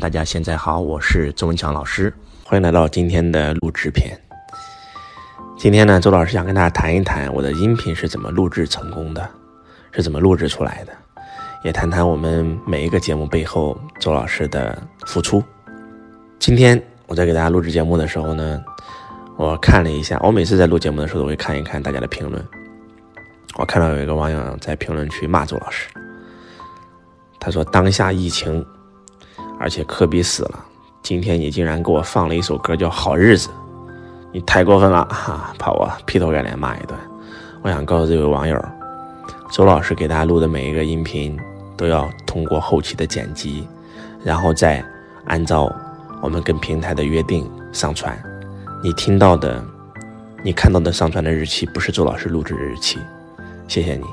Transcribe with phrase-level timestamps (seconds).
[0.00, 2.14] 大家现在好，我是周文强老师，
[2.44, 4.16] 欢迎来到今天的录制篇。
[5.56, 9.28] 今天呢，周老师想跟大家谈一谈我的音频是怎么录制成功的，
[9.90, 10.92] 是怎么录制出来的，
[11.64, 15.42] 也谈谈我们每一个节目背后周老师的付出。
[16.38, 18.62] 今天我在给大家录制节目的时候呢，
[19.36, 22.40] 我看了一下，我每次在录节目的时候都会看一看大家的评论。
[23.56, 25.88] 我看到有一个网友在评论区骂周老师，
[27.40, 28.64] 他说：“当下疫情。”
[29.60, 30.64] 而且科比死了，
[31.02, 33.48] 今天你竟然给我放了一首歌叫《好日子》，
[34.32, 35.52] 你太过分了哈！
[35.58, 36.96] 怕我劈头盖脸骂一顿。
[37.62, 38.56] 我想告诉这位网友，
[39.50, 41.36] 周老师给大家录的每一个音频
[41.76, 43.66] 都要通过后期的剪辑，
[44.22, 44.84] 然后再
[45.26, 45.74] 按照
[46.22, 48.16] 我们跟平台的约定上传。
[48.80, 49.64] 你听到的、
[50.44, 52.98] 你看到的上传的日期不是周老师录制的日期，
[53.66, 54.04] 谢谢你。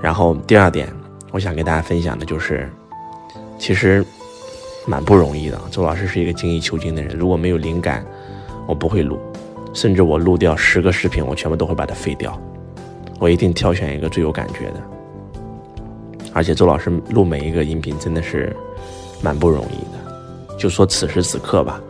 [0.00, 0.90] 然后第二点，
[1.30, 2.66] 我想跟大家分享的就是，
[3.58, 4.02] 其实。
[4.86, 7.16] 蛮不容易的，周老师是一个精益求精的人。
[7.16, 8.04] 如果没有灵感，
[8.66, 9.18] 我不会录，
[9.74, 12.40] 甚至我录掉十个视频，我全部都会把它废掉。
[13.18, 14.82] 我一定挑选一个最有感觉的。
[16.32, 18.56] 而且周老师录每一个音频真的是
[19.22, 20.56] 蛮不容易的。
[20.56, 21.80] 就说此时此刻吧，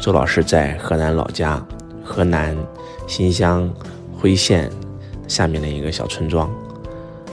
[0.00, 1.64] 周老师在河南老家，
[2.02, 2.56] 河南
[3.06, 3.70] 新乡
[4.16, 4.70] 辉县
[5.28, 6.50] 下面的一个小村庄，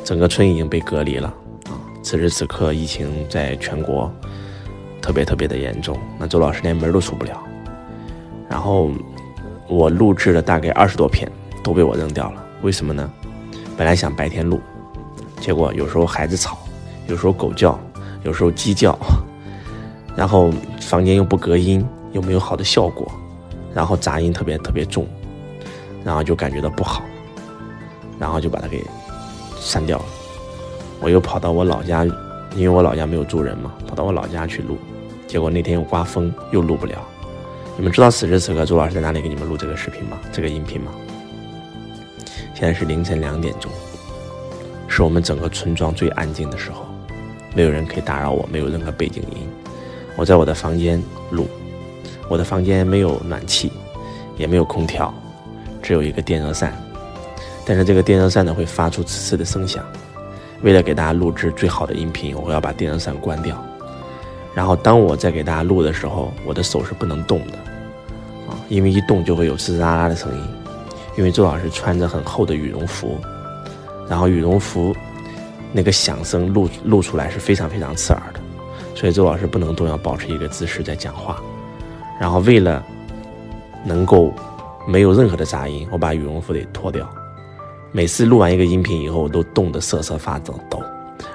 [0.04, 1.28] 整个村已经被隔离了
[1.66, 1.80] 啊。
[2.02, 4.12] 此时此刻，疫情在全国。
[5.04, 7.38] 特别特别的严重，那周老师连门都出不了。
[8.50, 8.90] 然后
[9.68, 11.30] 我录制了大概二十多篇，
[11.62, 12.42] 都被我扔掉了。
[12.62, 13.12] 为什么呢？
[13.76, 14.62] 本来想白天录，
[15.42, 16.58] 结果有时候孩子吵，
[17.08, 17.78] 有时候狗叫，
[18.24, 18.98] 有时候鸡叫，
[20.16, 23.12] 然后房间又不隔音，又没有好的效果，
[23.74, 25.06] 然后杂音特别特别重，
[26.06, 27.04] 然后就感觉到不好，
[28.18, 28.82] 然后就把它给
[29.60, 30.06] 删掉了。
[31.02, 32.06] 我又跑到我老家，
[32.56, 34.78] 因为我老家没有住人嘛，跑到我老家去录。
[35.28, 36.96] 结果那天又刮风，又录不了。
[37.76, 40.20] 你们知道此时此刻周老师在哪里给你们录这个视频吗？
[40.32, 40.92] 这个音频吗？
[42.54, 43.72] 现在是凌晨两点钟，
[44.88, 46.86] 是我们整个村庄最安静的时候，
[47.56, 49.48] 没有人可以打扰我，没有任何背景音。
[50.16, 51.02] 我在我的房间
[51.32, 51.48] 录，
[52.30, 53.72] 我的房间没有暖气，
[54.38, 55.12] 也没有空调，
[55.82, 56.72] 只有一个电热扇。
[57.66, 59.84] 但是这个电热扇呢会发出呲呲的声响。
[60.64, 63.62] 为了给大家录制最好的音频，我要把电热扇关掉。
[64.56, 67.54] 然后当我在给大家录的时候，我的手是不能动的，
[68.48, 70.44] 啊，因为一动就会有吱吱啦啦的声音。
[71.18, 73.20] 因为周老师穿着很厚的羽绒服，
[74.10, 74.96] 然后羽绒服
[75.72, 78.40] 那个响声录录出来是非常非常刺耳的，
[78.96, 81.40] 所以周老师不能动，要保持一个姿势在讲话。
[82.20, 82.84] 然后为了
[83.84, 84.34] 能够
[84.88, 87.08] 没有任何的杂音，我把羽绒服得脱掉。
[87.96, 90.82] 每次录完一个音频以后，我都冻得瑟瑟发抖，抖，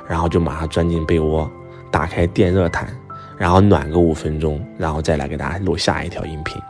[0.08, 1.48] 然后就马上钻进被窝，
[1.88, 2.88] 打开电热毯。
[3.36, 6.60] 然后暖个五分钟，然后再来给大家录下一条音频。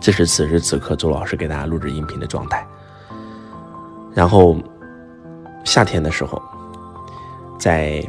[0.00, 2.64] 这是此时此刻周老师给大家录制音频的状态。
[4.14, 4.56] 然后
[5.64, 6.40] 夏天的时候，
[7.58, 8.00] 在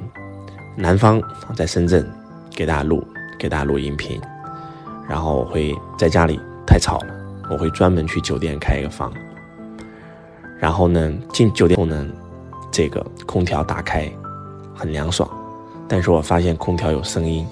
[0.76, 1.20] 南方，
[1.56, 2.08] 在深圳
[2.52, 3.04] 给大家录，
[3.40, 4.22] 给大家录音频。
[5.10, 7.08] 然后我会在家里太吵了，
[7.50, 9.12] 我会专门去酒店开一个房。
[10.60, 12.08] 然后呢，进酒店后呢，
[12.72, 14.12] 这个空调打开，
[14.74, 15.30] 很凉爽。
[15.88, 17.46] 但是我发现空调有声音，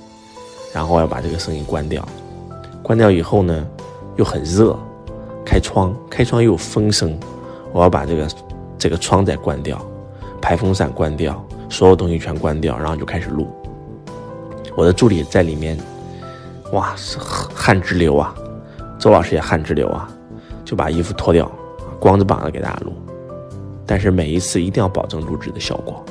[0.74, 2.08] 然后要把这个声音关掉。
[2.82, 3.68] 关掉以后呢，
[4.16, 4.78] 又很热，
[5.46, 7.18] 开窗，开窗又有风声，
[7.72, 8.28] 我要把这个
[8.78, 9.80] 这个窗再关掉，
[10.42, 13.48] 排风扇关掉，所有东西全关掉，然后就开始录。
[14.76, 15.78] 我的助理在里面，
[16.72, 18.34] 哇，是汗直流啊！
[18.98, 20.10] 周老师也汗直流啊，
[20.66, 21.52] 就把衣服脱掉，
[22.04, 22.92] 光着膀子给大家录。
[23.86, 26.04] 但是每一次一定要保证录制的效果。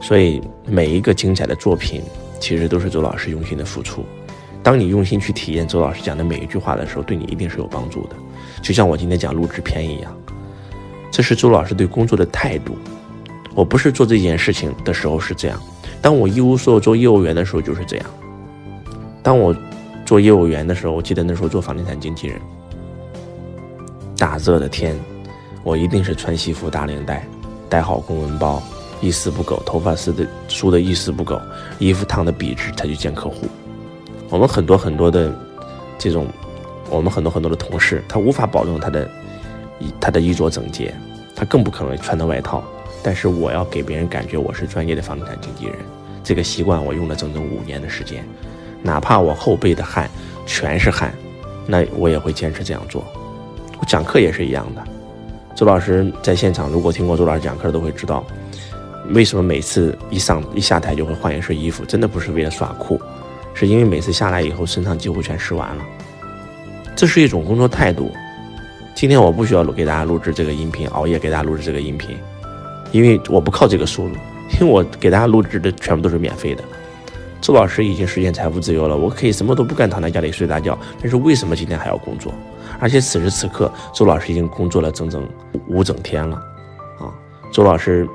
[0.00, 2.00] 所以每一个精彩的作品，
[2.38, 4.04] 其实都是周老师用心的付出。
[4.62, 8.10] 当你用心去体验周老师讲的每一句话的时候，对你一定是有帮助的。
[8.62, 10.16] 就像我今天讲录制片一样，
[11.10, 12.76] 这是周老师对工作的态度。
[13.52, 15.60] 我不是做这件事情的时候是这样，
[16.00, 18.06] 当我一无所有做业务员的时候就是这样。
[19.22, 19.54] 当我
[20.06, 22.40] 做业务员的时候，我记得那时候做房地产经纪人，
[24.20, 24.94] 大热的天，
[25.62, 27.26] 我一定是穿西服打领带，
[27.70, 28.62] 带好公文包。
[29.00, 31.40] 一丝不苟，头发梳的梳的一丝不苟，
[31.78, 33.46] 衣服烫的笔直，才去见客户。
[34.28, 35.34] 我们很多很多的
[35.98, 36.26] 这种，
[36.90, 39.10] 我们很多很多的同事，他无法保证他的
[39.78, 40.94] 衣他的衣着整洁，
[41.34, 42.62] 他更不可能穿的外套。
[43.02, 45.76] 但是我要给别人感觉我是专业的房地产经纪人，
[46.22, 48.22] 这个习惯我用了整整五年的时间，
[48.82, 50.10] 哪怕我后背的汗
[50.44, 51.10] 全是汗，
[51.66, 53.02] 那我也会坚持这样做。
[53.80, 54.84] 我讲课也是一样的，
[55.56, 58.24] 周老师在现场，如果听过周老师讲课，都会知道。
[59.12, 61.84] 为什么每次一上一下台就会换一身衣服？
[61.84, 63.00] 真的不是为了耍酷，
[63.54, 65.84] 是因为每次下来以后身上几乎全湿完了。
[66.94, 68.12] 这是一种工作态度。
[68.94, 72.16] 今天我不需要给大家录制这个音频，熬夜给大家录制这个音频，
[72.92, 74.14] 因为我不靠这个收入，
[74.52, 76.62] 因为我给大家录制的全部都是免费的。
[77.40, 80.78] 周老师已经实现财富自由了，我可以什么都不干，躺在家里睡大觉。
[81.00, 82.32] 但是为什么今天还要工作？
[82.78, 85.26] 而且此时此刻，周老师已经工作了整整
[85.66, 86.36] 五整天了，
[86.98, 87.08] 啊！
[87.50, 88.06] 周老师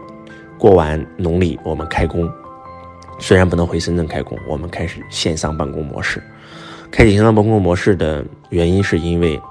[0.58, 2.32] 过完农历，我们开工，
[3.20, 6.22] 虽然不能回深圳开工，我们开始线上办公模式。
[6.92, 9.42] 开启线上办公模式的原因是因为，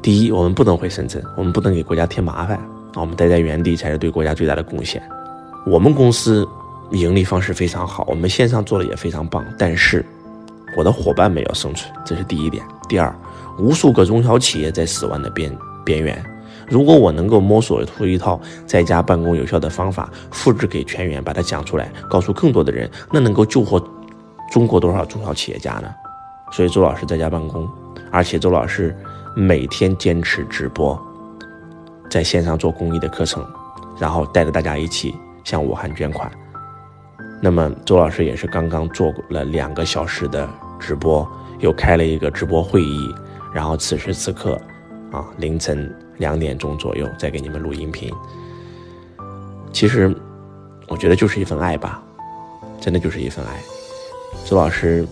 [0.00, 5.02] 第一，我们不能回深圳，我们不能给国家添麻烦，啊，我们待在原地才是对国家最大的贡献。
[5.66, 6.48] 我们公司。
[6.92, 10.04] 盈利方式非常好，我们线上做的也非常棒，但是
[10.76, 12.64] 我的伙伴们要生存，这是第一点。
[12.88, 13.14] 第二，
[13.58, 16.20] 无数个中小企业在死亡的边边缘，
[16.68, 23.80] 如果我能够摸索出一套在家办公有效的方法，复制给全员，把它讲出来，告诉更多的人，那能够救活
[24.50, 25.88] 中国多少中小企业家呢？
[26.52, 27.68] 所以周老师在家办公，
[28.10, 28.96] 而且周老师
[29.36, 31.00] 每天坚持直播，
[32.10, 33.46] 在线上做公益的课程，
[34.00, 35.14] 然后带着大家一起
[35.44, 36.28] 向武汉捐款。
[37.42, 40.48] 那么周老师也是刚刚做了两个小时的
[40.78, 41.26] 直播，
[41.58, 43.14] 又开了一个直播会议，
[43.54, 44.60] 然后此时此刻，
[45.10, 48.12] 啊凌晨两点钟左右再给你们录音频。
[49.72, 50.14] 其实，
[50.86, 52.02] 我觉得就是一份爱吧，
[52.78, 53.60] 真的就是一份爱。
[54.44, 55.06] 周老师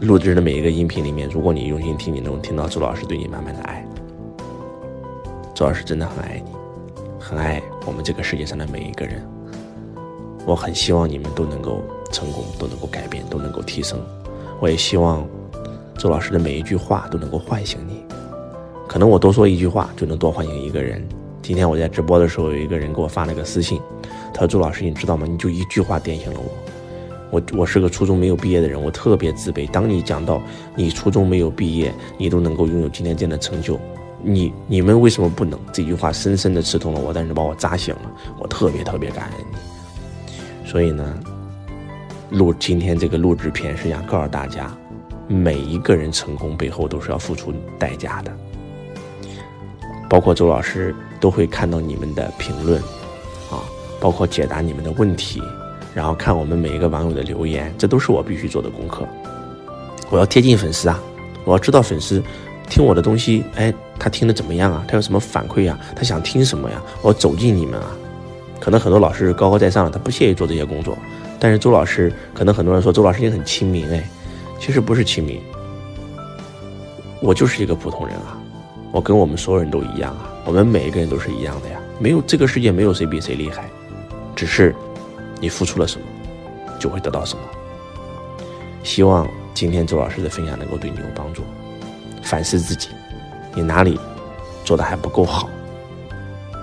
[0.00, 3.86] 录制的每一个音频里面，如果你用心听，你能听到周老师对你满满的爱。
[5.54, 6.50] 周老师真的很爱你，
[7.20, 9.35] 很爱我们这个世界上的每一个人。
[10.46, 11.82] 我很希望你们都能够
[12.12, 13.98] 成功，都能够改变，都能够提升。
[14.60, 15.28] 我也希望
[15.98, 18.02] 周老师的每一句话都能够唤醒你。
[18.86, 21.06] 可能我多说一句话就能多唤醒一个人。
[21.42, 23.80] 今天我在直播的时候，有一个人给我发了个私信，
[24.32, 25.26] 他说：“周老师，你知道吗？
[25.28, 26.50] 你就一句话点醒了我。
[27.30, 29.68] 我我是个初中没有毕业的人，我特别自卑。
[29.70, 30.40] 当你讲到
[30.76, 33.78] 你初中没有毕业，你都能够拥有今天这样的成就，
[34.22, 35.58] 你你们为什么不能？
[35.72, 38.02] 这句话深深的刺痛了我，但是把我扎醒了。
[38.38, 39.56] 我特别特别感恩你。”
[40.66, 41.18] 所以呢，
[42.30, 44.76] 录今天这个录制片是想告诉大家，
[45.28, 48.32] 每一个人成功背后都是要付出代价的。
[50.10, 52.82] 包括周老师都会看到你们的评论，
[53.50, 53.62] 啊，
[54.00, 55.40] 包括解答你们的问题，
[55.94, 59.06] 然后看我们每一个网友的留言，这都是我必须做的功课。
[60.10, 61.00] 我要贴近粉丝啊，
[61.44, 62.22] 我要知道粉丝
[62.68, 64.84] 听我的东西，哎，他听的怎么样啊？
[64.86, 65.78] 他有什么反馈啊？
[65.94, 66.82] 他想听什么呀？
[67.02, 67.96] 我要走进你们啊。
[68.60, 70.96] 可能很多老师高高在上，他不屑于做这些工作。
[71.38, 74.02] 但是周老师，可能很多人说周老师你很亲民，哎，
[74.58, 75.38] 其实不是亲民，
[77.20, 78.38] 我就是一个普通人啊，
[78.90, 83.68] 我跟我们所有人都一样啊，我们每一个人都是一样的呀，没有这个世界没有谁比谁厉害，
[84.34, 84.74] 只是
[85.40, 86.06] 你付出了什么，
[86.78, 87.42] 就会得到什么。
[88.82, 91.42] 希望今天周老师的分享能够对你有帮助，
[92.22, 92.88] 反思自己，
[93.54, 94.00] 你哪里
[94.64, 95.50] 做的还不够好，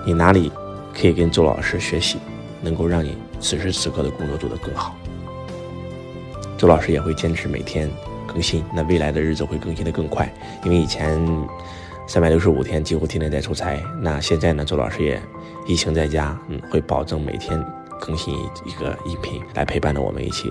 [0.04, 0.50] 你哪里。
[0.94, 2.18] 可以跟周老师学习，
[2.62, 4.94] 能够让你此时此刻的工作做得更好。
[6.56, 7.90] 周老师也会坚持每天
[8.26, 10.32] 更新，那未来的日子会更新的更快，
[10.64, 11.20] 因为以前
[12.06, 15.20] 三百六十五天几乎天天在出差，那现在呢，周老师也
[15.66, 17.62] 疫情在家，嗯，会保证每天
[18.00, 20.50] 更新一个音频，来陪伴着我们一起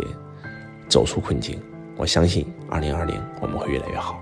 [0.89, 1.59] 走出困境。
[1.95, 4.19] 我相信二零二零我们会越来越好，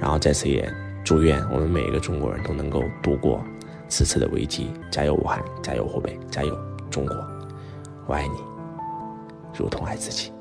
[0.00, 0.68] 然后在此也
[1.04, 3.44] 祝愿我们每一个中国人都能够度过。
[3.92, 6.58] 此次的危机，加油武汉，加油湖北，加油
[6.90, 7.14] 中国！
[8.06, 8.38] 我爱你，
[9.54, 10.31] 如同爱自己。